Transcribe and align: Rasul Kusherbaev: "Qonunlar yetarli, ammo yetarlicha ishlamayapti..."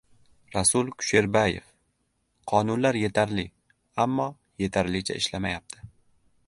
Rasul 0.53 0.87
Kusherbaev: 0.95 1.61
"Qonunlar 2.53 2.99
yetarli, 3.03 3.45
ammo 4.05 4.27
yetarlicha 4.65 5.19
ishlamayapti..." 5.23 5.89